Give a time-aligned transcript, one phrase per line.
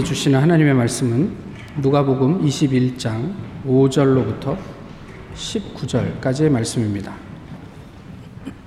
[0.00, 1.32] 우리에게 주시는 하나님의 말씀은
[1.78, 3.32] 누가복음 21장
[3.66, 4.56] 5절로부터
[5.34, 7.14] 19절까지의 말씀입니다.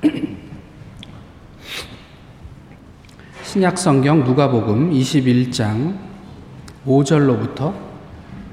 [3.43, 5.95] 신약 성경 누가복음 21장
[6.85, 7.73] 5절로부터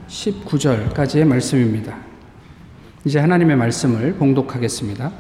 [0.09, 1.97] 19절까지의 말씀입니다.
[3.05, 5.11] 이제 하나님의 말씀을 봉독하겠습니다.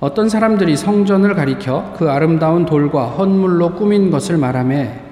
[0.00, 5.07] 어떤 사람들이 성전을 가리켜 그 아름다운 돌과 헌물로 꾸민 것을 말하며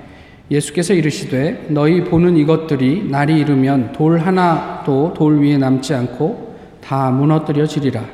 [0.51, 8.05] 예수께서 이르시되 너희 보는 이것들이 날이 이르면 돌 하나도 돌 위에 남지 않고 다 무너뜨려지리라.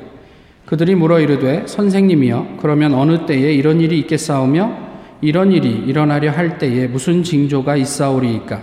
[0.65, 4.77] 그들이 물어 이르되 선생님이여 그러면 어느 때에 이런 일이 있겠사오며
[5.21, 8.61] 이런 일이 일어나려 할 때에 무슨 징조가 있사오리이까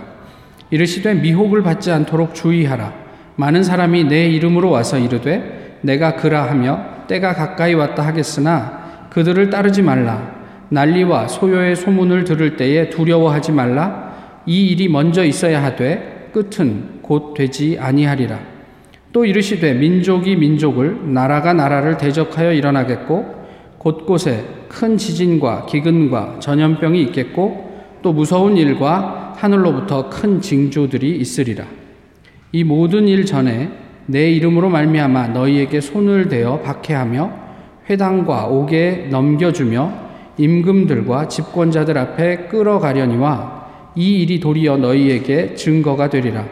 [0.69, 2.93] 이르시되 미혹을 받지 않도록 주의하라.
[3.37, 9.81] 많은 사람이 내 이름으로 와서 이르되 내가 그라 하며 때가 가까이 왔다 하겠으나 그들을 따르지
[9.81, 10.40] 말라.
[10.71, 14.41] 난리와 소요의 소문을 들을 때에 두려워하지 말라.
[14.45, 18.39] 이 일이 먼저 있어야 하되 끝은 곧 되지 아니하리라.
[19.11, 23.41] 또 이르시되 민족이 민족을 나라가 나라를 대적하여 일어나겠고
[23.79, 27.69] 곳곳에 큰 지진과 기근과 전염병이 있겠고
[28.01, 31.65] 또 무서운 일과 하늘로부터 큰 징조들이 있으리라.
[32.53, 33.69] 이 모든 일 전에
[34.05, 37.31] 내 이름으로 말미암아 너희에게 손을 대어 박해하며
[37.89, 40.00] 회당과 옥에 넘겨주며
[40.37, 43.61] 임금들과 집권자들 앞에 끌어가려니와
[43.95, 46.45] 이 일이 도리어 너희에게 증거가 되리라.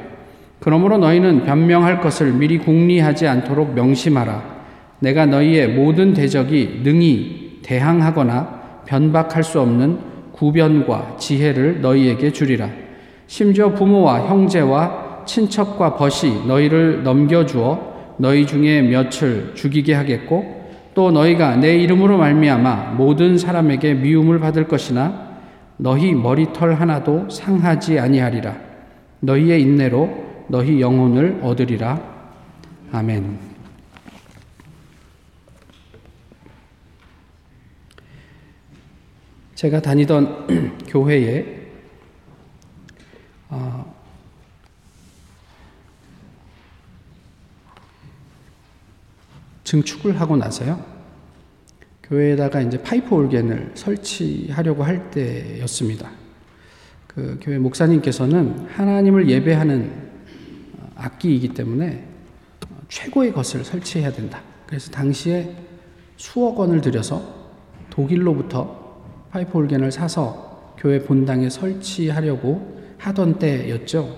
[0.60, 4.60] 그러므로 너희는 변명할 것을 미리 궁리하지 않도록 명심하라.
[5.00, 10.00] 내가 너희의 모든 대적이 능히 대항하거나 변박할 수 없는
[10.34, 12.70] 구변과 지혜를 너희에게 주리라.
[13.28, 20.59] 심지어 부모와 형제와 친척과 벗이 너희를 넘겨주어 너희 중에 몇을 죽이게 하겠고
[20.94, 25.30] 또 너희가 내 이름으로 말미암아 모든 사람에게 미움을 받을 것이나
[25.78, 28.56] 너희 머리털 하나도 상하지 아니하리라.
[29.22, 32.02] 너희의 인내로 너희 영혼을 얻으리라.
[32.92, 33.50] 아멘.
[39.56, 41.60] 제가 다니던 교회에
[43.50, 43.89] 어,
[49.70, 50.84] 증축을 하고 나서요.
[52.02, 56.10] 교회에다가 이제 파이프 올겐을 설치하려고 할 때였습니다.
[57.06, 60.10] 그 교회 목사님께서는 하나님을 예배하는
[60.96, 62.04] 악기이기 때문에
[62.88, 64.42] 최고의 것을 설치해야 된다.
[64.66, 65.56] 그래서 당시에
[66.18, 67.22] 수억 원을 들여서
[67.92, 74.18] 독일로부터 파이프 올겐을 사서 교회 본당에 설치하려고 하던 때였죠.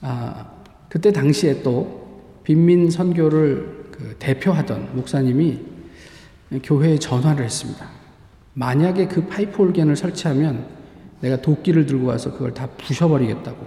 [0.00, 0.50] 아,
[0.88, 5.58] 그때 당시에 또 빈민 선교를 그 대표하던 목사님이
[6.62, 7.88] 교회에 전화를 했습니다.
[8.54, 10.66] 만약에 그 파이프 올겐을 설치하면
[11.20, 13.66] 내가 도끼를 들고 와서 그걸 다 부셔버리겠다고.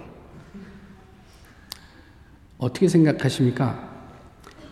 [2.57, 3.89] 어떻게 생각하십니까?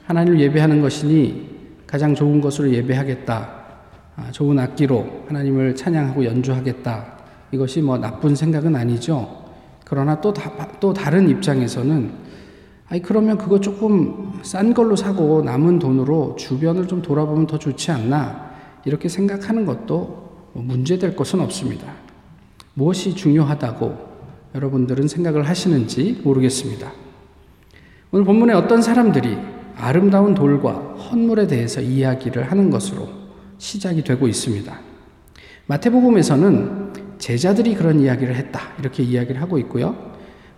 [0.05, 3.59] 하나님을 예배하는 것이니 가장 좋은 것으로 예배하겠다.
[4.15, 7.19] 아, 좋은 악기로 하나님을 찬양하고 연주하겠다.
[7.51, 9.45] 이것이 뭐 나쁜 생각은 아니죠.
[9.83, 12.28] 그러나 또, 다, 또 다른 입장에서는
[12.89, 18.49] 아니 그러면 그거 조금 싼 걸로 사고 남은 돈으로 주변을 좀 돌아보면 더 좋지 않나
[18.83, 21.93] 이렇게 생각하는 것도 뭐 문제될 것은 없습니다.
[22.73, 24.09] 무엇이 중요하다고
[24.55, 26.91] 여러분들은 생각을 하시는지 모르겠습니다.
[28.11, 29.37] 오늘 본문에 어떤 사람들이
[29.75, 33.07] 아름다운 돌과 헌물에 대해서 이야기를 하는 것으로
[33.59, 34.79] 시작이 되고 있습니다.
[35.67, 38.61] 마태복음에서는 제자들이 그런 이야기를 했다.
[38.79, 40.08] 이렇게 이야기를 하고 있고요.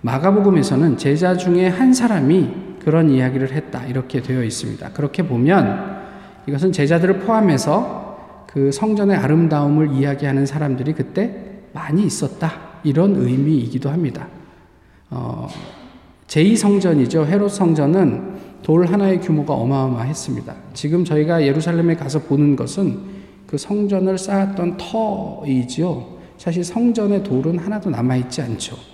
[0.01, 3.85] 마가복음에서는 제자 중에 한 사람이 그런 이야기를 했다.
[3.85, 4.89] 이렇게 되어 있습니다.
[4.93, 6.01] 그렇게 보면
[6.47, 12.51] 이것은 제자들을 포함해서 그 성전의 아름다움을 이야기하는 사람들이 그때 많이 있었다.
[12.83, 14.27] 이런 의미이기도 합니다.
[15.09, 15.47] 어,
[16.27, 17.25] 제2성전이죠.
[17.25, 20.55] 헤롯 성전은 돌 하나의 규모가 어마어마했습니다.
[20.73, 22.99] 지금 저희가 예루살렘에 가서 보는 것은
[23.45, 26.19] 그 성전을 쌓았던 터이지요.
[26.37, 28.90] 사실 성전의 돌은 하나도 남아있지 않죠.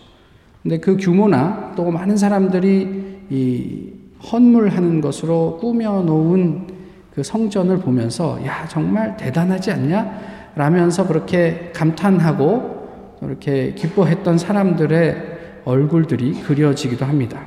[0.64, 3.94] 근데 그 규모나 또 많은 사람들이 이
[4.32, 6.68] 헌물하는 것으로 꾸며놓은
[7.14, 10.52] 그 성전을 보면서 야 정말 대단하지 않냐?
[10.56, 17.46] 라면서 그렇게 감탄하고 이렇게 기뻐했던 사람들의 얼굴들이 그려지기도 합니다.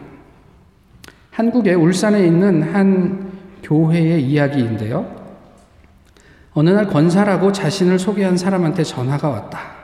[1.31, 5.21] 한국의 울산에 있는 한 교회의 이야기인데요.
[6.53, 9.80] 어느 날 권사라고 자신을 소개한 사람한테 전화가 왔다.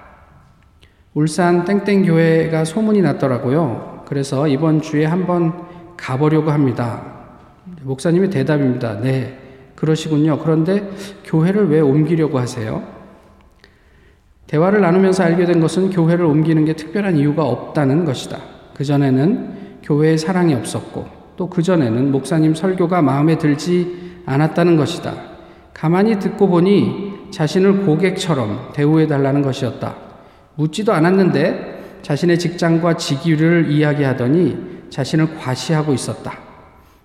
[1.16, 4.02] 울산 땡땡 교회가 소문이 났더라고요.
[4.06, 5.64] 그래서 이번 주에 한번
[5.96, 7.02] 가보려고 합니다.
[7.84, 9.00] 목사님의 대답입니다.
[9.00, 9.38] 네,
[9.76, 10.38] 그러시군요.
[10.38, 10.90] 그런데
[11.24, 12.82] 교회를 왜 옮기려고 하세요?
[14.46, 18.36] 대화를 나누면서 알게 된 것은 교회를 옮기는 게 특별한 이유가 없다는 것이다.
[18.74, 21.06] 그전에는 교회에 사랑이 없었고,
[21.38, 25.14] 또 그전에는 목사님 설교가 마음에 들지 않았다는 것이다.
[25.72, 30.05] 가만히 듣고 보니 자신을 고객처럼 대우해 달라는 것이었다.
[30.56, 34.56] 묻지도 않았는데 자신의 직장과 직위를 이야기하더니
[34.90, 36.38] 자신을 과시하고 있었다.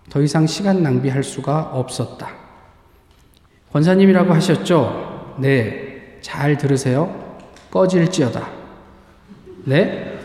[0.09, 2.29] 더 이상 시간 낭비할 수가 없었다.
[3.71, 5.37] 권사님이라고 하셨죠?
[5.39, 6.17] 네.
[6.21, 7.39] 잘 들으세요.
[7.71, 8.47] 꺼질지어다.
[9.65, 10.19] 네?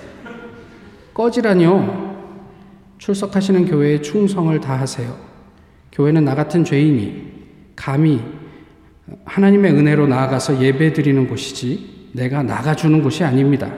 [1.14, 2.06] 꺼지라뇨.
[2.98, 5.16] 출석하시는 교회에 충성을 다하세요.
[5.92, 7.32] 교회는 나 같은 죄인이
[7.76, 8.20] 감히
[9.24, 13.70] 하나님의 은혜로 나아가서 예배 드리는 곳이지 내가 나가주는 곳이 아닙니다.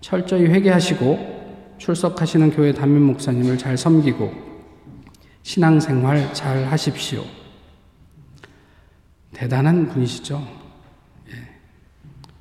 [0.00, 4.32] 철저히 회개하시고 출석하시는 교회 담임 목사님을 잘 섬기고
[5.42, 7.22] 신앙생활 잘 하십시오.
[9.34, 10.42] 대단한 분이시죠.
[11.28, 11.32] 예.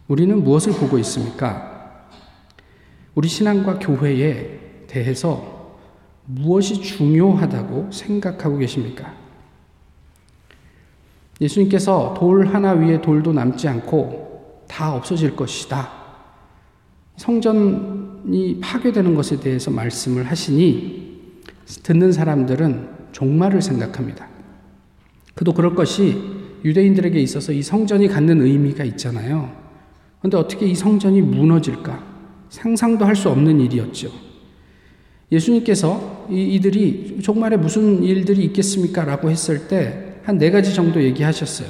[0.08, 2.08] 우리는 무엇을 보고 있습니까?
[3.14, 5.76] 우리 신앙과 교회에 대해서
[6.26, 9.14] 무엇이 중요하다고 생각하고 계십니까?
[11.42, 14.27] 예수님께서 돌 하나 위에 돌도 남지 않고
[14.68, 15.90] 다 없어질 것이다.
[17.18, 21.32] 성전이 파괴되는 것에 대해서 말씀을 하시니
[21.84, 24.28] 듣는 사람들은 종말을 생각합니다.
[25.34, 26.16] 그도 그럴 것이
[26.64, 29.52] 유대인들에게 있어서 이 성전이 갖는 의미가 있잖아요.
[30.20, 32.04] 그런데 어떻게 이 성전이 무너질까?
[32.50, 34.10] 상상도 할 수 없는 일이었죠.
[35.32, 39.04] 예수님께서 이, 이들이 종말에 무슨 일들이 있겠습니까?
[39.06, 41.70] 라고 했을 때 한 네 가지 정도 얘기하셨어요.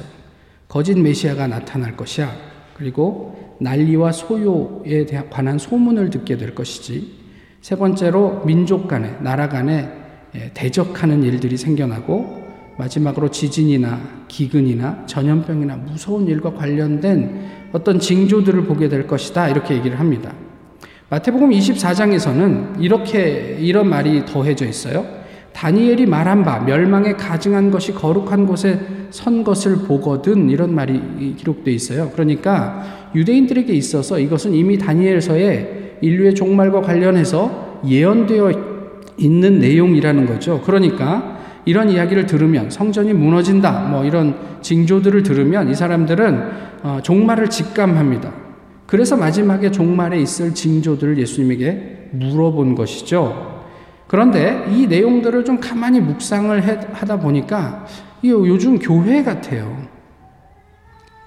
[0.67, 2.35] 거짓 메시아가 나타날 것이야.
[2.77, 7.17] 그리고 난리와 소요에 관한 소문을 듣게 될 것이지.
[7.61, 9.89] 세 번째로 민족 간에, 나라 간에
[10.35, 12.45] 예, 대적하는 일들이 생겨나고
[12.77, 19.49] 마지막으로 지진이나 기근이나 전염병이나 무서운 일과 관련된 어떤 징조들을 보게 될 것이다.
[19.49, 20.33] 이렇게 얘기를 합니다.
[21.09, 25.16] 마태복음 24장에서는 이렇게 이런 말이 더해져 있어요.
[25.57, 31.01] 다니엘이 말한 바 멸망에 가증한 것이 거룩한 곳에 선 것을 보거든 이런 말이
[31.35, 32.11] 기록되어 있어요.
[32.13, 38.51] 그러니까 유대인들에게 있어서 이것은 이미 다니엘서에 인류의 종말과 관련해서 예언되어
[39.17, 40.61] 있는 내용이라는 거죠.
[40.63, 46.41] 그러니까 이런 이야기를 들으면 성전이 무너진다 뭐 이런 징조들을 들으면 이 사람들은
[46.83, 48.31] 어, 종말을 직감합니다.
[48.85, 53.56] 그래서 마지막에 종말에 있을 징조들을 예수님에게 물어본 것이죠.
[54.07, 57.85] 그런데 이 내용들을 좀 가만히 묵상을 하다 보니까
[58.21, 59.85] 이 요즘 교회 같아요.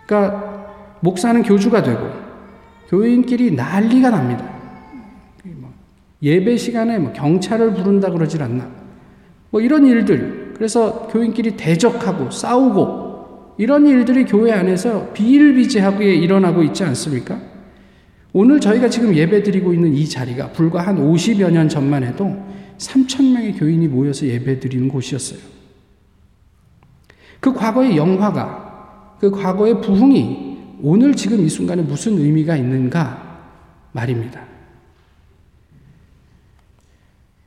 [0.07, 2.11] 그러니까 목사는 교주가 되고
[2.89, 4.45] 교인끼리 난리가 납니다.
[5.45, 5.71] 뭐
[6.23, 8.69] 예배 시간에 뭐 경찰을 부른다 그러질 않나.
[9.51, 10.55] 뭐 이런 일들.
[10.57, 17.39] 그래서 교인끼리 대적하고 싸우고 이런 일들이 교회 안에서 비일비재하게 일어나고 있지 않습니까?
[18.33, 22.37] 오늘 저희가 지금 예배 드리고 있는 이 자리가 불과 한 50여 년 전만 해도
[22.81, 25.39] 3천 명의 교인이 모여서 예배 드리는 곳이었어요.
[27.39, 33.41] 그 과거의 영화가, 그 과거의 부흥이 오늘 지금 이 순간에 무슨 의미가 있는가
[33.93, 34.43] 말입니다.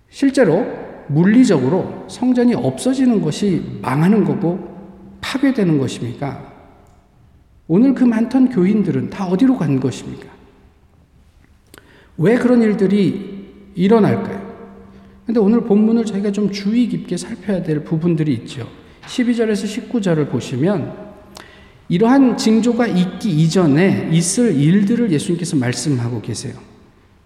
[0.10, 0.66] 실제로
[1.08, 4.72] 물리적으로 성전이 없어지는 것이 망하는 거고
[5.20, 6.54] 파괴되는 것입니까?
[7.68, 10.28] 오늘 그 많던 교인들은 다 어디로 간 것입니까?
[12.18, 14.43] 왜 그런 일들이 일어날까요?
[15.26, 18.68] 근데 오늘 본문을 저희가 좀 주의 깊게 살펴야 될 부분들이 있죠.
[19.06, 20.94] 12절에서 19절을 보시면
[21.90, 26.54] 이러한 징조가 있기 이전에 있을 일들을 예수님께서 말씀하고 계세요.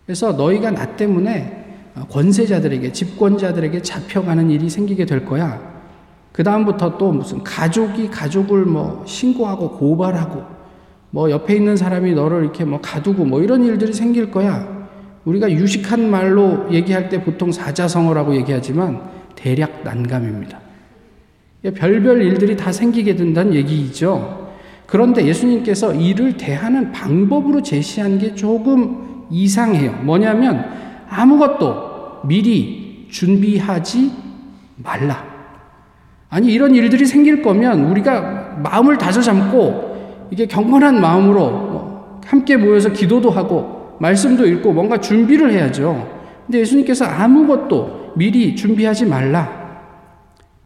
[0.06, 1.66] 그래서 너희가 나 때문에
[2.10, 5.78] 권세자들에게, 집권자들에게 잡혀가는 일이 생기게 될 거야.
[6.32, 10.44] 그 다음부터 또 무슨 가족이 가족을 뭐 신고하고 고발하고
[11.10, 14.77] 뭐 옆에 있는 사람이 너를 이렇게 뭐 가두고 뭐 이런 일들이 생길 거야.
[15.28, 19.02] 우리가 유식한 말로 얘기할 때 보통 사자성어라고 얘기하지만
[19.36, 20.58] 대략 난감입니다.
[21.76, 24.54] 별별 일들이 다 생기게 된다는 얘기이죠.
[24.86, 30.00] 그런데 예수님께서 이를 대하는 방법으로 제시한 게 조금 이상해요.
[30.04, 30.66] 뭐냐면
[31.10, 34.12] 아무것도 미리 준비하지
[34.78, 35.26] 말라.
[36.30, 43.30] 아니, 이런 일들이 생길 거면 우리가 마음을 다져잡고 이게 경건한 마음으로 뭐 함께 모여서 기도도
[43.30, 46.18] 하고 말씀도 읽고 뭔가 준비를 해야죠.
[46.46, 49.58] 근데 예수님께서 아무것도 미리 준비하지 말라.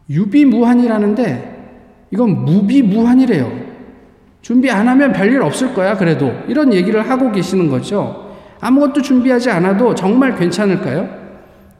[0.08, 1.52] 유비무한이라는데
[2.10, 3.50] 이건 무비무한이래요.
[4.42, 6.32] 준비 안 하면 별일 없을 거야, 그래도.
[6.48, 8.36] 이런 얘기를 하고 계시는 거죠.
[8.60, 11.08] 아무것도 준비하지 않아도 정말 괜찮을까요?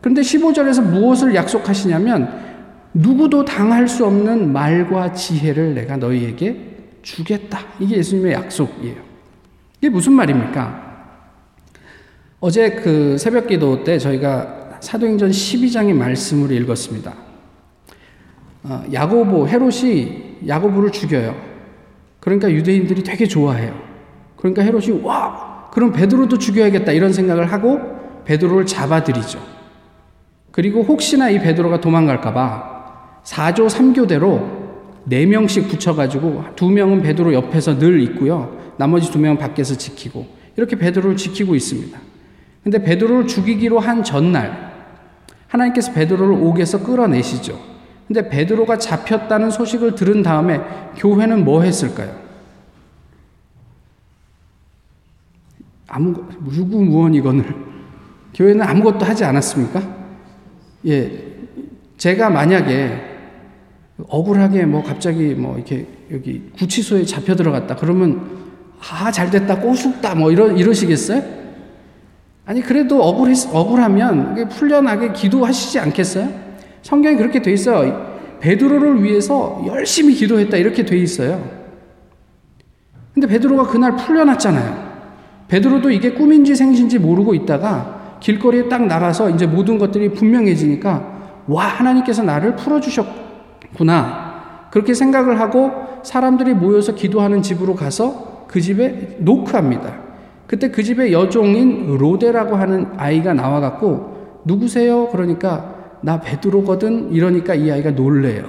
[0.00, 2.28] 그런데 15절에서 무엇을 약속하시냐면
[2.94, 7.60] 누구도 당할 수 없는 말과 지혜를 내가 너희에게 주겠다.
[7.78, 8.96] 이게 예수님의 약속이에요.
[9.80, 10.91] 이게 무슨 말입니까?
[12.44, 17.14] 어제 그 새벽 기도 때 저희가 사도행전 12장의 말씀을 읽었습니다.
[18.64, 21.36] 어, 야고보, 헤롯이 야고보를 죽여요.
[22.18, 23.80] 그러니까 유대인들이 되게 좋아해요.
[24.36, 27.78] 그러니까 헤롯이 와, 그럼 베드로도 죽여야겠다 이런 생각을 하고
[28.24, 29.38] 베드로를 잡아들이죠.
[30.50, 34.62] 그리고 혹시나 이 베드로가 도망갈까봐 4조 3교대로
[35.08, 38.58] 4명씩 붙여가지고 2명은 베드로 옆에서 늘 있고요.
[38.78, 42.11] 나머지 2명은 밖에서 지키고 이렇게 베드로를 지키고 있습니다.
[42.62, 44.72] 근데 베드로를 죽이기로 한 전날
[45.48, 47.58] 하나님께서 베드로를 옥에서 끌어내시죠.
[48.06, 50.60] 근데 베드로가 잡혔다는 소식을 들은 다음에
[50.96, 52.22] 교회는 뭐 했을까요?
[55.88, 57.54] 아무 무구무원이거늘
[58.34, 59.82] 교회는 아무것도 하지 않았습니까?
[60.86, 61.32] 예,
[61.98, 63.10] 제가 만약에
[64.08, 68.42] 억울하게 뭐 갑자기 뭐 이렇게 여기 구치소에 잡혀 들어갔다 그러면
[68.90, 71.41] 아, 잘 됐다, 꼬숩다, 뭐 이러, 이러시겠어요?
[72.44, 76.28] 아니, 그래도 억울했, 억울하면 풀려나게 기도하시지 않겠어요?
[76.82, 78.12] 성경이 그렇게 돼 있어요.
[78.40, 81.62] 베드로를 위해서 열심히 기도했다, 이렇게 돼 있어요.
[83.14, 84.92] 근데 베드로가 그날 풀려났잖아요.
[85.48, 91.12] 베드로도 이게 꿈인지 생신지 모르고 있다가 길거리에 딱 나가서 이제 모든 것들이 분명해지니까
[91.46, 94.68] 와, 하나님께서 나를 풀어 주셨구나.
[94.70, 95.70] 그렇게 생각을 하고
[96.02, 100.01] 사람들이 모여서 기도하는 집으로 가서 그 집에 노크합니다.
[100.52, 105.08] 그때 그 집에 여종인 로데라고 하는 아이가 나와갖고 누구세요?
[105.08, 107.10] 그러니까 나 베드로거든.
[107.10, 108.44] 이러니까 이 아이가 놀래요.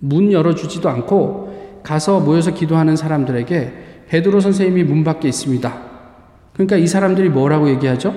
[0.00, 5.72] 문 열어주지도 않고 가서 모여서 기도하는 사람들에게 베드로 선생님이 문 밖에 있습니다.
[6.52, 8.12] 그러니까 이 사람들이 뭐라고 얘기하죠?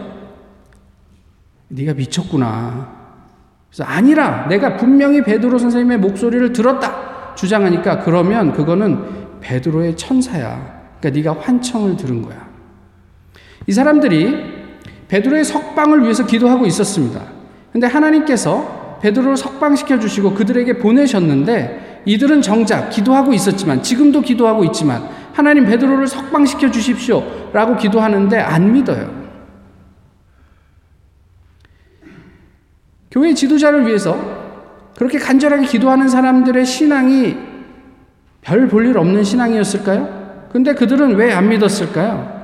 [1.68, 2.90] 네가 미쳤구나.
[3.70, 10.98] 그래서 아니라 내가 분명히 베드로 선생님의 목소리를 들었다 주장하니까 그러면 그거는 베드로의 천사야.
[11.00, 12.45] 그러니까 네가 환청을 들은 거야.
[13.68, 14.54] 이 사람들이
[15.08, 17.22] 베드로의 석방을 위해서 기도하고 있었습니다.
[17.72, 25.66] 근데 하나님께서 베드로를 석방시켜 주시고 그들에게 보내셨는데 이들은 정작 기도하고 있었지만 지금도 기도하고 있지만 하나님
[25.66, 29.26] 베드로를 석방시켜 주십시오라고 기도하는데 안 믿어요.
[33.12, 34.18] 교회 지도자를 위해서
[34.98, 37.38] 그렇게 간절하게 기도하는 사람들의 신앙이
[38.42, 40.48] 별 볼 일 없는 신앙이었을까요?
[40.52, 42.35] 근데 그들은 왜 안 믿었을까요?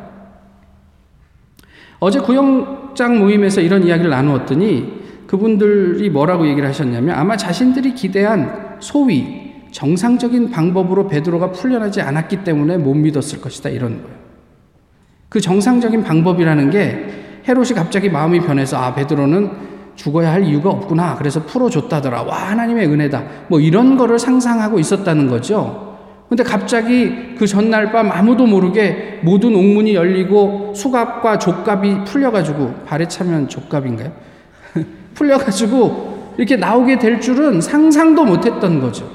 [2.04, 10.50] 어제 구영장 모임에서 이런 이야기를 나누었더니 그분들이 뭐라고 얘기를 하셨냐면 아마 자신들이 기대한 소위 정상적인
[10.50, 14.18] 방법으로 베드로가 풀려나지 않았기 때문에 못 믿었을 것이다 이런 거예요.
[15.30, 17.06] 그 정상적인 방법이라는 게
[17.48, 19.52] 헤롯이 갑자기 마음이 변해서 아 베드로는
[19.96, 21.16] 죽어야 할 이유가 없구나.
[21.18, 22.24] 그래서 풀어줬다더라.
[22.24, 23.24] 와, 하나님의 은혜다.
[23.48, 25.91] 뭐 이런 거를 상상하고 있었다는 거죠.
[26.32, 33.50] 근데 갑자기 그 전날 밤 아무도 모르게 모든 옥문이 열리고 수갑과 족갑이 풀려가지고 발에 차면
[33.50, 34.14] 족갑인가요?
[35.14, 39.12] 풀려가지고 이렇게 나오게 될 줄은 상상도 못했던 거죠.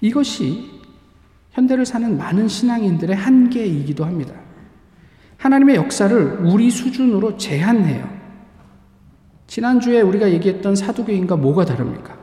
[0.00, 0.70] 이것이
[1.50, 4.32] 현대를 사는 많은 신앙인들의 한계이기도 합니다.
[5.38, 8.08] 하나님의 역사를 우리 수준으로 제한해요.
[9.48, 12.19] 지난주에 우리가 얘기했던 사두개인과 뭐가 다릅니까?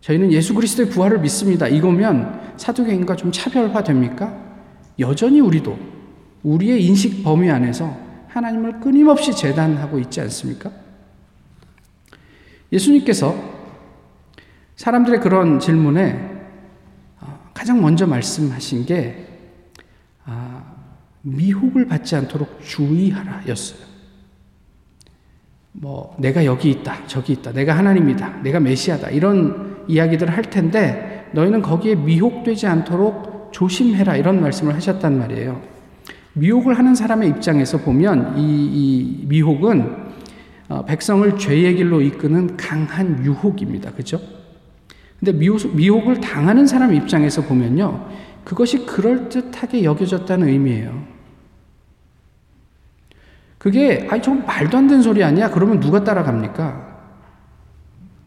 [0.00, 1.66] 저희는 예수 그리스도의 부활을 믿습니다.
[1.66, 4.36] 이거면 사두개인과 좀 차별화 됩니까?
[4.98, 5.78] 여전히 우리도
[6.42, 7.96] 우리의 인식 범위 안에서
[8.28, 10.70] 하나님을 끊임없이 재단하고 있지 않습니까?
[12.72, 13.34] 예수님께서
[14.76, 16.36] 사람들의 그런 질문에
[17.20, 19.26] 어, 가장 먼저 말씀하신 게
[21.26, 23.84] 미혹을 받지 않도록 주의하라 였어요.
[25.72, 31.62] 뭐, 내가 여기 있다, 저기 있다, 내가 하나님이다, 내가 메시아다, 이런 이야기들을 할 텐데, 너희는
[31.62, 35.60] 거기에 미혹되지 않도록 조심해라, 이런 말씀을 하셨단 말이에요.
[36.34, 40.06] 미혹을 하는 사람의 입장에서 보면, 이, 이 미혹은
[40.68, 43.92] 어, 백성을 죄의 길로 이끄는 강한 유혹입니다.
[43.92, 44.20] 그죠?
[45.18, 48.08] 근데 미혹, 미혹 을 당하는 사람 입장에서 보면요,
[48.44, 51.16] 그것이 그럴듯하게 여겨졌다는 의미예요.
[53.58, 55.50] 그게 아니 좀 말도 안 되는 소리 아니야?
[55.50, 56.85] 그러면 누가 따라갑니까?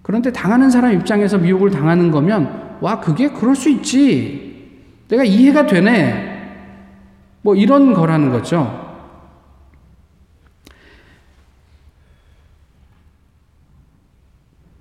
[0.09, 4.81] 그런데 당하는 사람 입장에서 미혹을 당하는 거면 와 그게 그럴 수 있지.
[5.07, 6.63] 내가 이해가 되네.
[7.43, 9.05] 뭐 이런 거라는 거죠.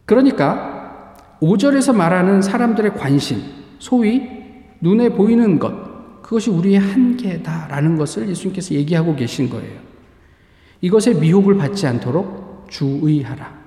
[0.06, 3.42] 그러니까 5절에서 말하는 사람들의 관심,
[3.78, 4.26] 소위
[4.80, 9.78] 눈에 보이는 것, 그것이 우리의 한계다라는 것을 예수님께서 얘기하고 계신 거예요.
[10.80, 13.57] 이것에 미혹을 받지 않도록 주의하라.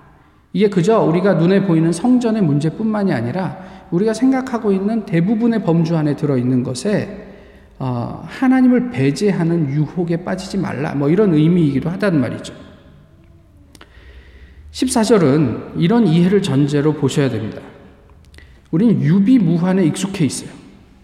[0.53, 3.57] 이게 그저 우리가 눈에 보이는 성전의 문제뿐만이 아니라
[3.91, 7.27] 우리가 생각하고 있는 대부분의 범주 안에 들어있는 것에
[7.79, 10.93] 어, 하나님을 배제하는 유혹에 빠지지 말라.
[10.93, 12.53] 뭐 이런 의미이기도 하단 말이죠.
[14.71, 17.59] 14절은 이런 이해를 전제로 보셔야 됩니다.
[18.69, 20.49] 우리는 유비무환에 익숙해 있어요.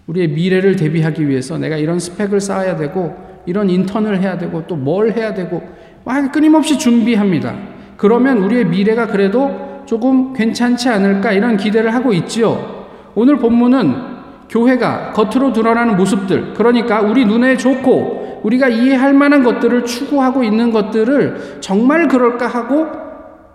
[0.08, 5.12] 우리의 미래를 대비하기 위해서 내가 이런 스펙을 쌓아야 되고, 이런 인턴을 해야 되고, 또 뭘
[5.12, 5.62] 해야 되고,
[6.06, 7.58] 막 끊임없이 준비합니다.
[7.98, 12.88] 그러면 우리의 미래가 그래도 조금 괜찮지 않을까 이런 기대를 하고 있지요.
[13.16, 14.18] 오늘 본문은
[14.50, 21.58] 교회가 겉으로 드러나는 모습들, 그러니까 우리 눈에 좋고 우리가 이해할 만한 것들을 추구하고 있는 것들을
[21.60, 22.88] 정말 그럴까 하고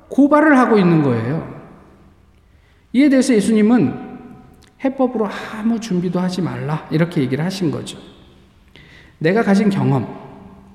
[0.08, 1.50] 고발을 하고 있는 거예요.
[2.92, 4.12] 이에 대해서 예수님은
[4.84, 7.96] 해법으로 아무 준비도 하지 말라 이렇게 얘기를 하신 거죠.
[9.18, 10.06] 내가 가진 경험,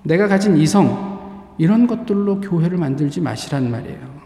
[0.04, 1.17] 내가 가진 이성,
[1.58, 4.18] 이런 것들로 교회를 만들지 마시란 말이에요.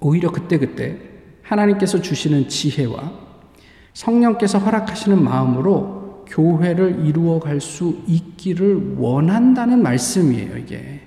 [0.00, 0.98] 오히려 그때 그때
[1.42, 3.12] 하나님께서 주시는 지혜와
[3.94, 11.00] 성령께서 허락하시는 마음으로 교회를 이루어 갈 수 있기를 원한다는 말씀이에요, 이게.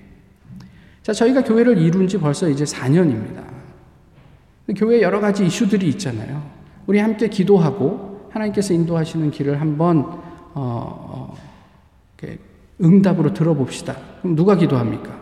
[1.04, 3.43] 자, 저희가 교회를 이룬 지 벌써 이제 4년입니다.
[4.75, 6.43] 교회에 여러 가지 이슈들이 있잖아요.
[6.88, 9.99] 우리 함께 기도하고 하나님께서 인도하시는 길을 한번
[10.54, 11.38] 어, 어,
[12.84, 13.96] 응답으로 들어봅시다.
[14.22, 15.20] 그럼 누가 기도합니까?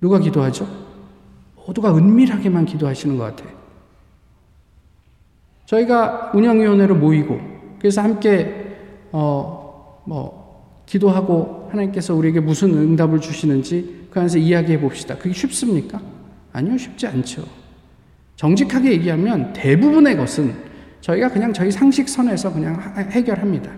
[0.00, 0.66] 누가 기도하죠?
[1.66, 3.56] 모두가 은밀하게만 기도하시는 것 같아요.
[5.66, 7.40] 저희가 운영위원회로 모이고
[7.78, 8.76] 그래서 함께
[9.12, 9.62] 어
[10.04, 15.16] 뭐 기도하고 하나님께서 우리에게 무슨 응답을 주시는지 그 안에서 이야기해 봅시다.
[15.16, 16.00] 그게 쉽습니까?
[16.52, 17.44] 아니요, 쉽지 않죠.
[18.36, 20.54] 정직하게 얘기하면 대부분의 것은
[21.00, 22.78] 저희가 그냥 저희 상식선에서 그냥
[23.10, 23.70] 해결합니다.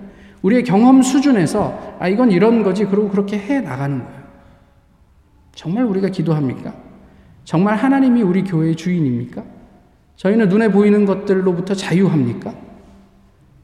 [0.44, 4.24] 우리의 경험 수준에서 아 이건 이런 거지 그러고 그렇게 해 나가는 거예요.
[5.54, 6.74] 정말 우리가 기도합니까?
[7.44, 9.42] 정말 하나님이 우리 교회의 주인입니까?
[10.16, 12.54] 저희는 눈에 보이는 것들로부터 자유합니까?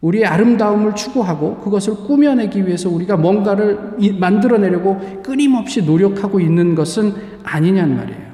[0.01, 7.13] 우리의 아름다움을 추구하고 그것을 꾸며내기 위해서 우리가 뭔가를 만들어내려고 끊임없이 노력하고 있는 것은
[7.43, 8.31] 아니냔 말이에요.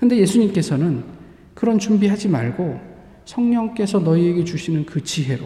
[0.00, 1.04] 근데 예수님께서는
[1.54, 2.91] 그런 준비하지 말고
[3.24, 5.44] 성령께서 너희에게 주시는 그 지혜로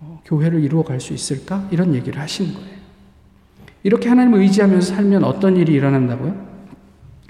[0.00, 1.66] 어, 교회를 이루어 갈 수 있을까?
[1.70, 2.78] 이런 얘기를 하시는 거예요.
[3.82, 6.48] 이렇게 하나님을 의지하면서 살면 어떤 일이 일어난다고요?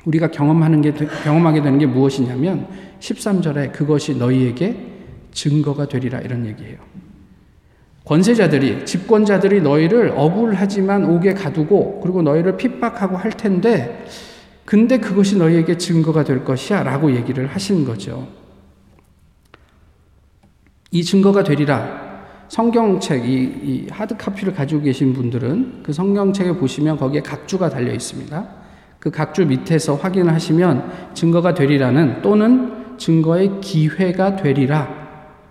[0.05, 2.67] 우리가 경험하는 게, 경험하게 되는 게 무엇이냐면
[3.01, 4.87] 13절에 그것이 너희에게
[5.33, 6.79] 증거가 되리라 이런 얘기예요.
[8.05, 14.07] 권세자들이, 집권자들이 너희를 억울하지만 옥에 가두고 그리고 너희를 핍박하고 할 텐데
[14.65, 18.27] 근데 그것이 너희에게 증거가 될 것이야 라고 얘기를 하신 거죠.
[20.91, 22.09] 이 증거가 되리라.
[22.49, 28.47] 성경책, 이, 이 하드카피를 가지고 계신 분들은 그 성경책에 보시면 거기에 각주가 달려 있습니다.
[28.99, 34.97] 그 각주 밑에서 확인을 하시면 증거가 되리라는 또는 증거의 기회가 되리라.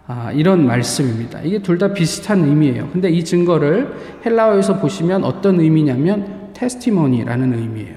[0.08, 1.42] 아, 이런 말씀입니다.
[1.42, 2.90] 이게 둘 다 비슷한 의미예요.
[2.92, 3.94] 근데 이 증거를
[4.26, 7.96] 헬라어에서 보시면 어떤 의미냐면 테스티머니라는 의미예요.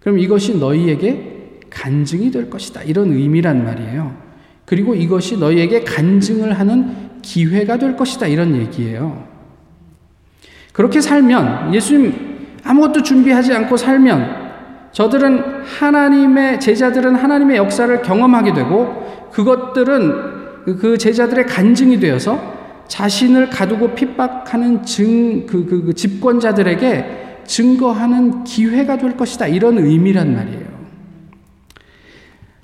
[0.00, 2.82] 그럼 이것이 너희에게 간증이 될 것이다.
[2.82, 4.31] 이런 의미란 말이에요.
[4.64, 8.26] 그리고 이것이 너희에게 간증을 하는 기회가 될 것이다.
[8.26, 9.26] 이런 얘기예요.
[10.72, 12.14] 그렇게 살면 예수님
[12.64, 14.42] 아무것도 준비하지 않고 살면
[14.92, 20.32] 저들은 하나님의 제자들은 하나님의 역사를 경험하게 되고 그것들은
[20.78, 22.52] 그 제자들의 간증이 되어서
[22.88, 29.46] 자신을 가두고 핍박하는 증, 그, 그, 그 집권자들에게 증거하는 기회가 될 것이다.
[29.46, 30.71] 이런 의미란 말이에요.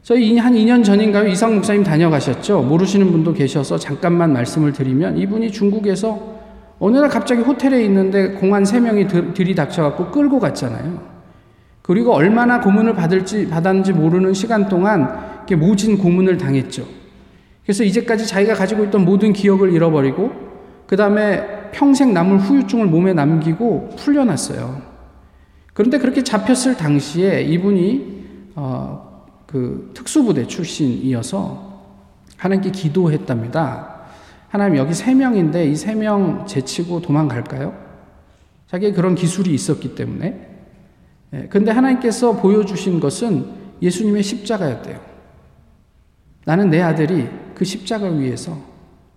[0.09, 1.29] 저희 한 2년 전인가요?
[1.29, 2.62] 이상 목사님 다녀가셨죠?
[2.62, 6.18] 모르시는 분도 계셔서 잠깐만 말씀을 드리면 이분이 중국에서
[6.79, 11.03] 어느 날 갑자기 호텔에 있는데 공안 3명이 들이닥쳐갖고 끌고 갔잖아요.
[11.83, 16.87] 그리고 얼마나 고문을 받을지 받았는지 모르는 시간 동안 모진 고문을 당했죠.
[17.64, 20.33] 그래서 이제까지 자기가 가지고 있던 모든 기억을 잃어버리고
[20.87, 24.81] 그 다음에 평생 남을 후유증을 몸에 남기고 풀려났어요.
[25.75, 29.08] 그런데 그렇게 잡혔을 당시에 이분이 어,
[29.48, 31.82] 그 특수부대 출신이어서
[32.37, 34.02] 하나님께 기도했답니다.
[34.50, 37.74] 하나님 여기 세 명인데 이 세 명 제치고 도망갈까요?
[38.66, 40.48] 자기의 그런 기술이 있었기 때문에
[41.32, 43.46] 예, 근데 하나님께서 보여주신 것은
[43.80, 45.00] 예수님의 십자가였대요.
[46.44, 48.58] 나는 내 아들이 그 십자가 위에서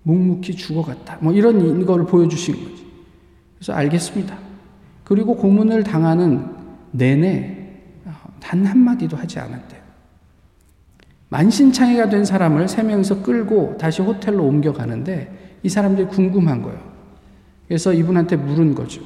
[0.04, 1.17] 묵묵히 죽어갔다.
[1.22, 2.86] 뭐 이런 걸 보여주신 거지.
[3.56, 4.38] 그래서 알겠습니다.
[5.04, 6.56] 그리고 고문을 당하는
[6.91, 7.58] 내내
[8.39, 9.81] 단 한마디도 하지 않았대요.
[11.32, 16.78] 만신창이가 된 사람을 세 명이서 끌고 다시 호텔로 옮겨가는데 이 사람들이 궁금한 거예요.
[17.67, 19.02] 그래서 이분한테 물은 거죠.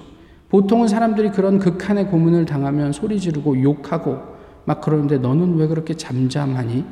[0.49, 4.19] 보통은 사람들이 그런 극한의 고문을 당하면 소리 지르고 욕하고
[4.65, 6.83] 막 그러는데 너는 왜 그렇게 잠잠하니?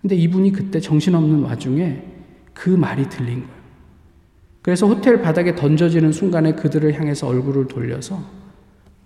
[0.00, 2.02] 근데 이분이 그때 정신없는 와중에
[2.54, 3.60] 그 말이 들린 거예요.
[4.62, 8.22] 그래서 호텔 바닥에 던져지는 순간에 그들을 향해서 얼굴을 돌려서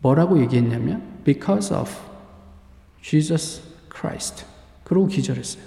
[0.02, 1.90] 뭐라고 얘기했냐면 because of
[3.02, 3.60] Jesus
[3.92, 4.53] Christ.
[4.84, 5.62] 그러고 기절했어요.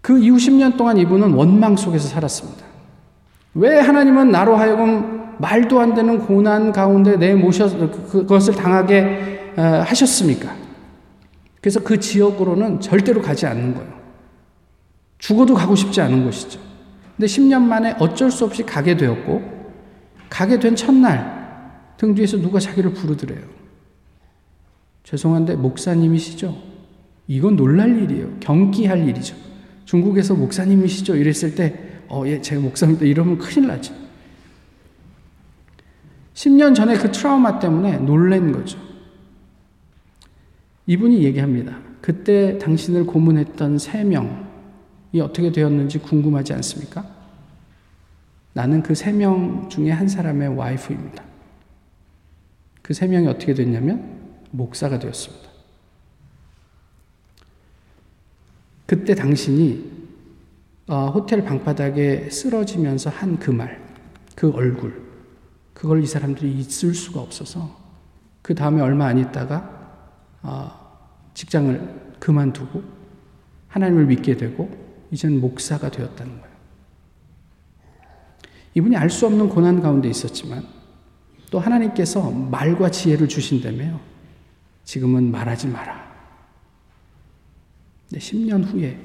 [0.00, 2.64] 그 이후 10년 동안 이분은 원망 속에서 살았습니다.
[3.54, 7.68] 왜 하나님은 나로 하여금 말도 안 되는 고난 가운데 내 모셔
[8.08, 10.54] 그것을 당하게 어, 하셨습니까?
[11.60, 13.94] 그래서 그 지역으로는 절대로 가지 않는 거예요.
[15.18, 16.60] 죽어도 가고 싶지 않은 곳이죠.
[17.16, 19.42] 근데 10년 만에 어쩔 수 없이 가게 되었고,
[20.28, 23.40] 가게 된 첫날, 등 뒤에서 누가 자기를 부르더래요.
[25.04, 26.56] 죄송한데, 목사님이시죠?
[27.28, 28.36] 이건 놀랄 일이에요.
[28.40, 29.36] 경기할 일이죠.
[29.84, 31.16] 중국에서 목사님이시죠?
[31.16, 33.04] 이랬을 때, 어, 예, 제가 목사입니다.
[33.04, 33.94] 이러면 큰일 나죠.
[36.34, 38.78] 10년 전에 그 트라우마 때문에 놀란 거죠.
[40.86, 41.78] 이분이 얘기합니다.
[42.00, 47.06] 그때 당신을 고문했던 세 명이 어떻게 되었는지 궁금하지 않습니까?
[48.52, 51.22] 나는 그 세 명 중에 한 사람의 와이프입니다.
[52.82, 54.23] 그 세 명이 어떻게 됐냐면
[54.54, 55.48] 목사가 되었습니다.
[58.86, 59.92] 그때 당신이
[60.86, 63.82] 어, 호텔 방바닥에 쓰러지면서 한 그 말,
[64.34, 65.02] 그 얼굴,
[65.72, 67.74] 그걸 이 사람들이 잊을 수가 없어서
[68.42, 69.98] 그 다음에 얼마 안 있다가
[70.42, 70.70] 어,
[71.32, 72.82] 직장을 그만두고
[73.68, 74.70] 하나님을 믿게 되고
[75.10, 76.54] 이제는 목사가 되었다는 거예요.
[78.74, 80.66] 이분이 알 수 없는 고난 가운데 있었지만
[81.50, 84.13] 또 하나님께서 말과 지혜를 주신다며요.
[84.84, 86.04] 지금은 말하지 마라.
[88.12, 88.98] 10년 후에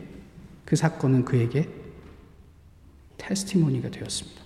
[0.66, 1.68] 그 사건은 그에게
[3.18, 4.42] 테스티모니가 되었습니다.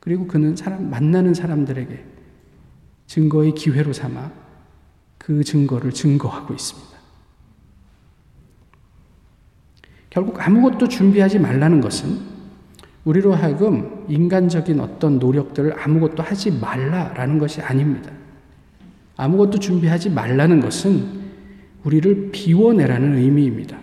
[0.00, 2.04] 그리고 그는 사람, 만나는 사람들에게
[3.06, 4.32] 증거의 기회로 삼아
[5.18, 6.96] 그 증거를 증거하고 있습니다.
[10.10, 12.36] 결국 아무것도 준비하지 말라는 것은
[13.04, 18.10] 우리로 하여금 인간적인 어떤 노력들을 아무것도 하지 말라라는 것이 아닙니다.
[19.16, 21.26] 아무것도 준비하지 말라는 것은
[21.84, 23.78] 우리를 비워내라는 의미입니다.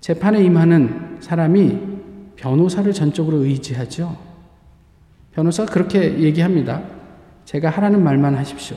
[0.00, 1.78] 재판에 임하는 사람이
[2.36, 4.18] 변호사를 전적으로 의지하죠.
[5.32, 6.82] 변호사가 그렇게 얘기합니다.
[7.44, 8.76] 제가 하라는 말만 하십시오.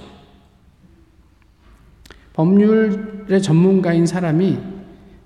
[2.33, 4.59] 법률의 전문가인 사람이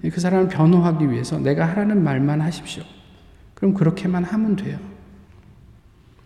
[0.04, 2.84] 그 사람을 변호하기 위해서 내가 하라는 말만 하십시오.
[3.56, 4.80] 그럼 그렇게만 하면 돼요.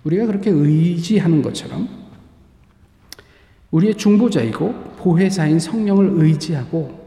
[0.04, 2.03] 우리가 그렇게 의지하는 것처럼
[3.74, 7.02] 우리의 중보자이고 보혜사인 성령을 의지하고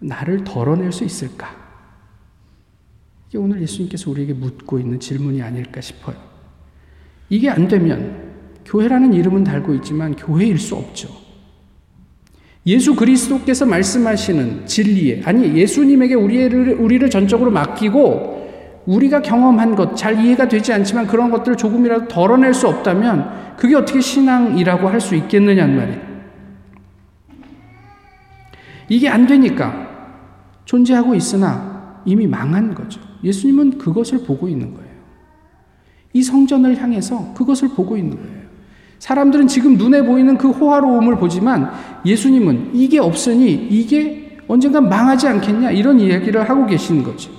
[0.00, 1.54] 나를 덜어낼 수 있을까?
[3.28, 6.16] 이게 오늘 예수님께서 우리에게 묻고 있는 질문이 아닐까 싶어요.
[7.28, 11.08] 이게 안 되면 교회라는 이름은 달고 있지만 교회일 수 없죠.
[12.66, 18.35] 예수 그리스도께서 말씀하시는 진리에, 아니, 예수님에게 우리를, 우리를 전적으로 맡기고
[18.86, 24.00] 우리가 경험한 것, 잘 이해가 되지 않지만 그런 것들을 조금이라도 덜어낼 수 없다면 그게 어떻게
[24.00, 26.00] 신앙이라고 할 수 있겠느냐는 말이에요.
[28.88, 29.88] 이게 안 되니까
[30.64, 33.00] 존재하고 있으나 이미 망한 거죠.
[33.24, 34.86] 예수님은 그것을 보고 있는 거예요.
[36.12, 38.46] 이 성전을 향해서 그것을 보고 있는 거예요.
[39.00, 41.70] 사람들은 지금 눈에 보이는 그 호화로움을 보지만
[42.04, 47.30] 예수님은 이게 없으니 이게 언젠가 망하지 않겠냐 이런 이야기를 하고 계시는 거죠.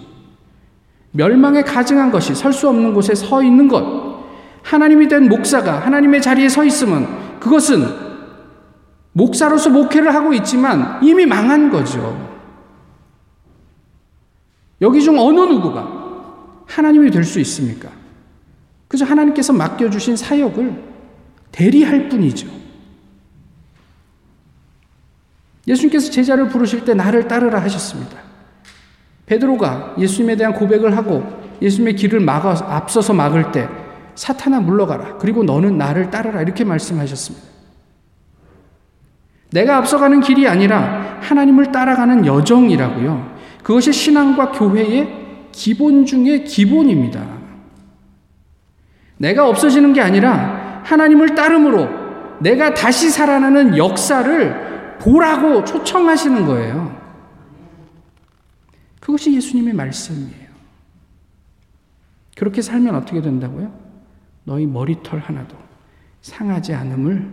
[1.18, 3.84] 멸망에 가증한 것이 설 수 없는 곳에 서 있는 것.
[4.64, 7.86] 하나님이 된 목사가 하나님의 자리에 서 있으면 그것은
[9.14, 12.28] 목사로서 목회를 하고 있지만 이미 망한 거죠.
[14.80, 15.88] 여기 중 어느 누구가
[16.68, 17.90] 하나님이 될 수 있습니까?
[18.88, 20.84] 그저 하나님께서 맡겨주신 사역을
[21.52, 22.48] 대리할 뿐이죠.
[25.68, 28.27] 예수님께서 제자를 부르실 때 나를 따르라 하셨습니다.
[29.28, 31.24] 베드로가 예수님에 대한 고백을 하고
[31.62, 33.70] 예수님의 길을 막아 앞서서 막을 때
[34.16, 35.18] 사탄아 물러가라.
[35.18, 36.42] 그리고 너는 나를 따르라.
[36.42, 37.46] 이렇게 말씀하셨습니다.
[39.52, 43.38] 내가 앞서가는 길이 아니라 하나님을 따라가는 여정이라고요.
[43.64, 45.08] 그것이 신앙과 교회의
[45.52, 47.24] 기본 중의 기본입니다.
[49.18, 51.88] 내가 없어지는 게 아니라 하나님을 따름으로
[52.40, 56.97] 내가 다시 살아나는 역사를 보라고 초청하시는 거예요.
[59.08, 60.50] 그것이 예수님의 말씀이에요.
[62.36, 63.74] 그렇게 살면 어떻게 된다고요?
[64.44, 65.56] 너희 머리털 하나도
[66.20, 67.32] 상하지 않음을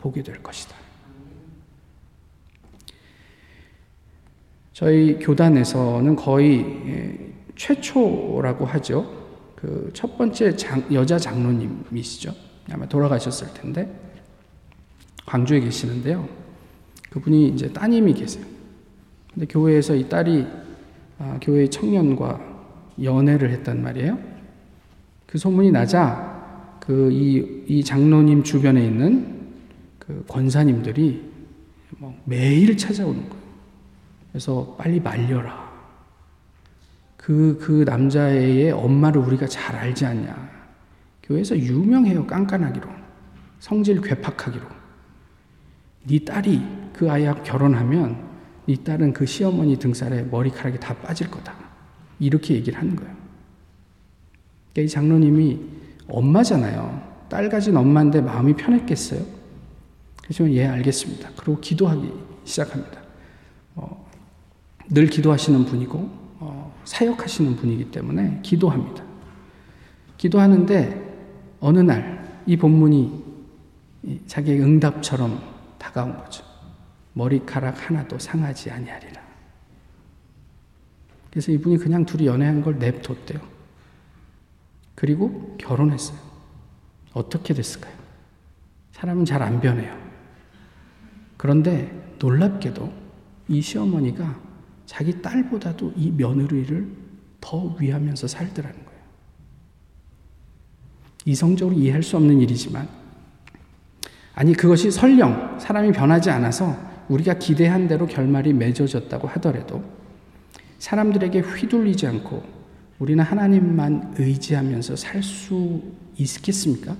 [0.00, 0.76] 보게 될 것이다.
[4.74, 9.10] 저희 교단에서는 거의 예, 최초라고 하죠.
[9.56, 12.34] 그 첫 번째 장, 여자 장로님이시죠.
[12.70, 13.90] 아마 돌아가셨을 텐데
[15.24, 16.28] 광주에 계시는데요.
[17.08, 18.44] 그분이 이제 따님이 계세요.
[19.32, 20.63] 근데 교회에서 이 딸이 아,
[21.40, 22.40] 교회 청년과
[23.02, 24.18] 연애를 했단 말이에요.
[25.26, 29.52] 그 소문이 나자 그 이 이 장로님 주변에 있는
[29.98, 31.30] 그 권사님들이
[31.98, 33.44] 뭐 매일 찾아오는 거예요.
[34.30, 35.72] 그래서 빨리 말려라.
[37.16, 40.50] 그, 그 남자의 엄마를 우리가 잘 알지 않냐.
[41.22, 42.26] 교회에서 유명해요.
[42.26, 42.86] 깐깐하기로.
[43.60, 44.66] 성질 괴팍하기로.
[46.06, 48.33] 네 딸이 그 아이하고 결혼하면
[48.66, 51.54] 이 딸은 그 시어머니 등살에 머리카락이 다 빠질 거다.
[52.18, 53.14] 이렇게 얘기를 하는 거예요.
[54.72, 55.60] 그러니까 이 장로님이
[56.08, 57.26] 엄마잖아요.
[57.28, 59.22] 딸 가진 엄마인데 마음이 편했겠어요?
[60.22, 61.30] 그렇지만 예, 알겠습니다.
[61.36, 62.12] 그리고 기도하기
[62.44, 63.00] 시작합니다.
[63.74, 64.06] 어,
[64.88, 65.98] 늘 기도하시는 분이고,
[66.40, 69.04] 어, 사역하시는 분이기 때문에 기도합니다.
[70.16, 73.24] 기도하는데 어느 날 이 본문이
[74.26, 75.40] 자기의 응답처럼
[75.78, 76.44] 다가온 거죠.
[77.14, 79.22] 머리카락 하나도 상하지 아니하리라.
[81.30, 83.40] 그래서 이분이 그냥 둘이 연애한 걸 냅뒀대요.
[84.94, 86.18] 그리고 결혼했어요.
[87.12, 87.92] 어떻게 됐을까요?
[88.92, 89.96] 사람은 잘 안 변해요.
[91.36, 92.92] 그런데 놀랍게도
[93.48, 94.40] 이 시어머니가
[94.86, 96.88] 자기 딸보다도 이 며느리를
[97.40, 99.00] 더 위하면서 살더라는 거예요.
[101.26, 102.88] 이성적으로 이해할 수 없는 일이지만,
[104.34, 106.76] 아니, 그것이 설령 사람이 변하지 않아서
[107.08, 109.82] 우리가 기대한 대로 결말이 맺어졌다고 하더라도
[110.78, 112.42] 사람들에게 휘둘리지 않고
[112.98, 115.82] 우리는 하나님만 의지하면서 살 수
[116.16, 116.96] 있겠습니까?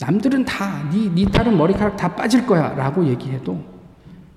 [0.00, 3.62] 남들은 다, 네, 네 딸은 머리카락 다 빠질 거야 라고 얘기해도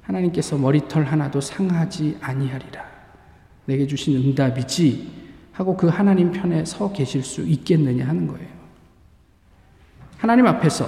[0.02, 2.84] 하나님께서 머리털 하나도 상하지 아니하리라.
[3.66, 8.48] 내게 주신 응답이지 하고 그 하나님 편에 서 계실 수 있겠느냐 하는 거예요.
[10.18, 10.88] 하나님 앞에서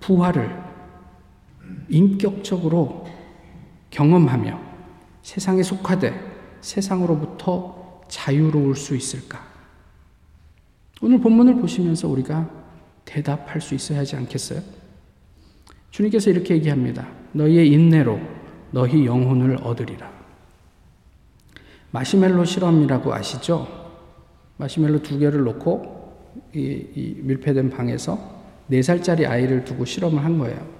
[0.00, 0.65] 부활을
[1.88, 3.06] 인격적으로
[3.90, 4.60] 경험하며
[5.22, 6.14] 세상에 속하되
[6.60, 9.44] 세상으로부터 자유로울 수 있을까?
[11.02, 12.48] 오늘 본문을 보시면서 우리가
[13.04, 14.60] 대답할 수 있어야 하지 않겠어요?
[15.90, 17.08] 주님께서 이렇게 얘기합니다.
[17.32, 18.18] 너희의 인내로
[18.70, 20.10] 너희 영혼을 얻으리라.
[21.90, 23.66] 마시멜로 실험이라고 아시죠?
[24.56, 25.96] 마시멜로 두 개를 놓고
[26.54, 28.18] 이, 이 밀폐된 방에서
[28.66, 30.75] 네 살짜리 아이를 두고 실험을 한 거예요.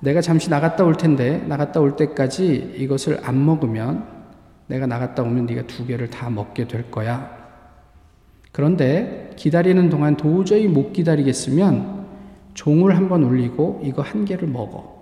[0.00, 4.06] 내가 잠시 나갔다 올 텐데 나갔다 올 때까지 이것을 안 먹으면
[4.66, 7.38] 내가 나갔다 오면 네가 두 개를 다 먹게 될 거야.
[8.52, 12.06] 그런데 기다리는 동안 도저히 못 기다리겠으면
[12.54, 14.98] 종을 한번 울리고 이거 한 개를 먹어.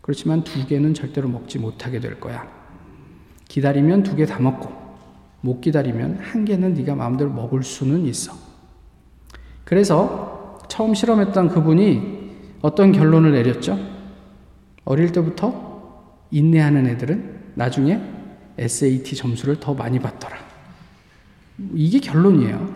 [0.00, 2.46] 그렇지만 두 개는 절대로 먹지 못하게 될 거야.
[3.48, 4.70] 기다리면 두 개 다 먹고
[5.40, 8.32] 못 기다리면 한 개는 네가 마음대로 먹을 수는 있어.
[9.64, 12.15] 그래서 처음 실험했던 그분이
[12.62, 13.78] 어떤 결론을 내렸죠?
[14.84, 15.74] 어릴 때부터
[16.30, 18.00] 인내하는 애들은 나중에
[18.58, 20.36] SAT 점수를 더 많이 받더라.
[21.74, 22.74] 이게 결론이에요.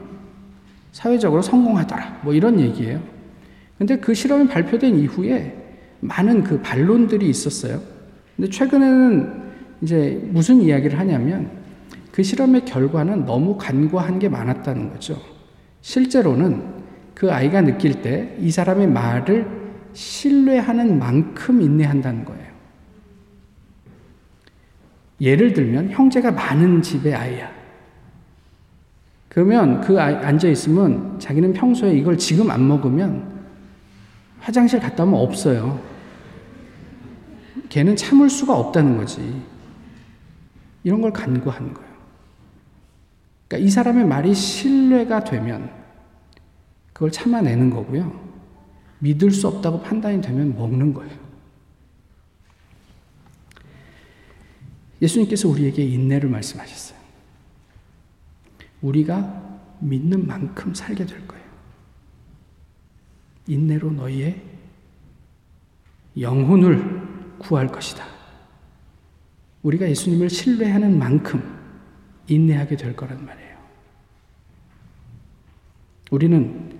[0.92, 2.20] 사회적으로 성공하더라.
[2.22, 3.00] 뭐 이런 얘기예요.
[3.78, 5.56] 근데 그 실험이 발표된 이후에
[6.00, 7.80] 많은 그 반론들이 있었어요.
[8.36, 9.40] 근데 최근에는
[9.82, 11.50] 이제 무슨 이야기를 하냐면
[12.12, 15.20] 그 실험의 결과는 너무 간과한 게 많았다는 거죠.
[15.80, 16.80] 실제로는
[17.14, 19.59] 그 아이가 느낄 때 이 사람의 말을
[19.92, 22.50] 신뢰하는 만큼 인내한다는 거예요.
[25.20, 27.50] 예를 들면 형제가 많은 집의 아이야.
[29.28, 33.40] 그러면 그 아이 앉아 있으면 자기는 평소에 이걸 지금 안 먹으면
[34.40, 35.80] 화장실 갔다 오면 없어요.
[37.68, 39.42] 걔는 참을 수가 없다는 거지.
[40.82, 41.90] 이런 걸 간구하는 거예요.
[43.46, 45.70] 그러니까 이 사람의 말이 신뢰가 되면
[46.92, 48.29] 그걸 참아내는 거고요.
[49.00, 51.18] 믿을 수 없다고 판단이 되면 먹는 거예요.
[55.02, 56.98] 예수님께서 우리에게 인내를 말씀하셨어요.
[58.82, 61.44] 우리가 믿는 만큼 살게 될 거예요.
[63.46, 64.42] 인내로 너희의
[66.18, 68.04] 영혼을 구할 것이다.
[69.62, 71.58] 우리가 예수님을 신뢰하는 만큼
[72.28, 73.58] 인내하게 될 거란 말이에요.
[76.10, 76.79] 우리는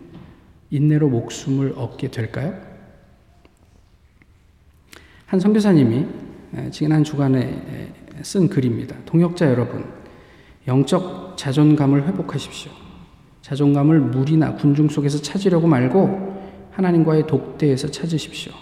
[0.71, 2.55] 인내로 목숨을 얻게 될까요?
[5.27, 6.07] 한 선교사님이
[6.71, 7.93] 지난 주간에
[8.23, 8.97] 쓴 글입니다.
[9.07, 9.85] 동역자 여러분,
[10.66, 12.73] 영적 자존감을 회복하십시오.
[13.43, 16.31] 자존감을 물이나 군중 속에서 찾으려고 말고
[16.73, 18.53] 하나님과의 독대에서 찾으십시오.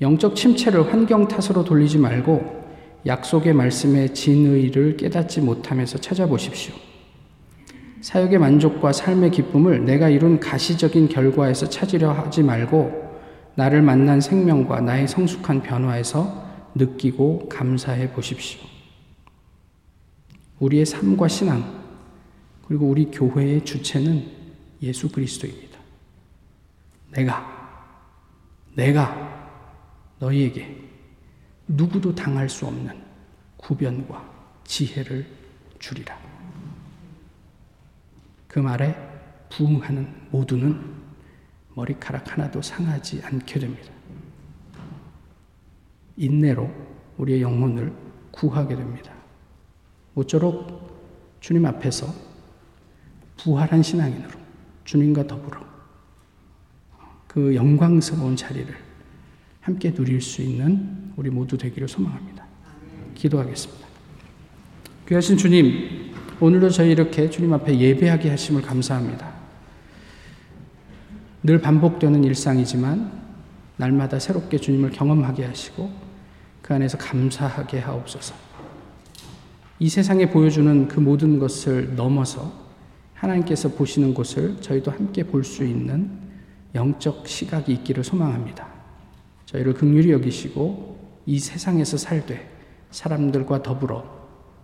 [0.00, 2.58] 영적 침체를 환경 탓으로 돌리지 말고
[3.06, 6.74] 약속의 말씀의 진의를 깨닫지 못하면서 찾아보십시오.
[8.08, 13.06] 사역의 만족과 삶의 기쁨을 내가 이룬 가시적인 결과에서 찾으려 하지 말고
[13.54, 16.42] 나를 만난 생명과 나의 성숙한 변화에서
[16.74, 18.62] 느끼고 감사해 보십시오.
[20.58, 21.84] 우리의 삶과 신앙,
[22.66, 24.26] 그리고 우리 교회의 주체는
[24.80, 25.78] 예수 그리스도입니다.
[27.10, 27.92] 내가,
[28.74, 29.52] 내가
[30.18, 30.78] 너희에게
[31.66, 32.90] 누구도 당할 수 없는
[33.58, 34.24] 구변과
[34.64, 35.26] 지혜를
[35.78, 36.27] 주리라.
[38.58, 38.92] 그 말에
[39.50, 40.82] 부응하는 모두는
[41.76, 43.92] 머리카락 하나도 상하지 않게 됩니다.
[46.16, 46.68] 인내로
[47.18, 47.92] 우리의 영혼을
[48.32, 49.12] 구하게 됩니다.
[50.14, 52.12] 모쪼록 주님 앞에서
[53.36, 54.32] 부활한 신앙인으로
[54.82, 55.64] 주님과 더불어
[57.28, 58.74] 그 영광스러운 자리를
[59.60, 62.44] 함께 누릴 수 있는 우리 모두 되기를 소망합니다.
[63.14, 63.86] 기도하겠습니다.
[65.06, 66.07] 귀하신 주님,
[66.40, 69.32] 오늘도 저희 이렇게 주님 앞에 예배하게 하심을 감사합니다.
[71.42, 73.10] 늘 반복되는 일상이지만
[73.76, 75.90] 날마다 새롭게 주님을 경험하게 하시고
[76.62, 78.34] 그 안에서 감사하게 하옵소서.
[79.80, 82.52] 이 세상에 보여주는 그 모든 것을 넘어서
[83.14, 86.10] 하나님께서 보시는 곳을 저희도 함께 볼 수 있는
[86.74, 88.68] 영적 시각이 있기를 소망합니다.
[89.46, 92.48] 저희를 극률히 여기시고 이 세상에서 살되
[92.90, 94.17] 사람들과 더불어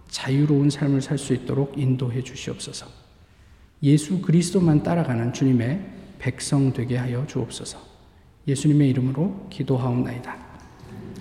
[0.08, 2.86] 자유로운 삶을 살 수 있도록 인도해 주시옵소서.
[3.82, 5.84] 예수 그리스도만 따라가는 주님의
[6.18, 7.78] 백성 되게 하여 주옵소서.
[8.46, 10.36] 예수님의 이름으로 기도하옵나이다.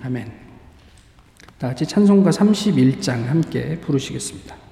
[0.01, 0.31] 아멘.
[1.57, 4.62] 다 같이 찬송가 31장 함께 부르시겠습니다.